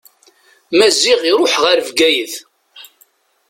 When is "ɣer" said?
1.63-1.77